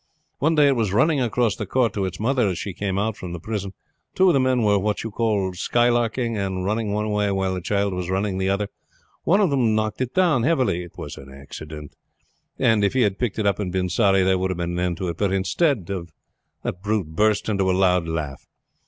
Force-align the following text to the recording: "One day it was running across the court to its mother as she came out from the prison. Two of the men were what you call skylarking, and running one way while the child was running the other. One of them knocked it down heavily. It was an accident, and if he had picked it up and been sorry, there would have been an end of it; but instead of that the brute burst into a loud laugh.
"One 0.39 0.55
day 0.55 0.67
it 0.67 0.75
was 0.75 0.91
running 0.93 1.21
across 1.21 1.55
the 1.55 1.67
court 1.67 1.93
to 1.93 2.05
its 2.05 2.19
mother 2.19 2.47
as 2.47 2.57
she 2.57 2.73
came 2.73 2.97
out 2.97 3.15
from 3.15 3.33
the 3.33 3.39
prison. 3.39 3.73
Two 4.15 4.29
of 4.29 4.33
the 4.33 4.39
men 4.39 4.63
were 4.63 4.79
what 4.79 5.03
you 5.03 5.11
call 5.11 5.53
skylarking, 5.53 6.35
and 6.35 6.65
running 6.65 6.91
one 6.91 7.11
way 7.11 7.29
while 7.31 7.53
the 7.53 7.61
child 7.61 7.93
was 7.93 8.09
running 8.09 8.39
the 8.39 8.49
other. 8.49 8.67
One 9.25 9.39
of 9.39 9.51
them 9.51 9.75
knocked 9.75 10.01
it 10.01 10.15
down 10.15 10.41
heavily. 10.41 10.81
It 10.81 10.97
was 10.97 11.17
an 11.17 11.31
accident, 11.31 11.95
and 12.57 12.83
if 12.83 12.93
he 12.93 13.01
had 13.01 13.19
picked 13.19 13.37
it 13.37 13.45
up 13.45 13.59
and 13.59 13.71
been 13.71 13.89
sorry, 13.89 14.23
there 14.23 14.39
would 14.39 14.49
have 14.49 14.57
been 14.57 14.71
an 14.71 14.79
end 14.79 14.99
of 14.99 15.07
it; 15.09 15.17
but 15.17 15.31
instead 15.31 15.91
of 15.91 16.07
that 16.63 16.77
the 16.77 16.81
brute 16.81 17.09
burst 17.09 17.47
into 17.47 17.69
a 17.69 17.73
loud 17.79 18.07
laugh. 18.07 18.47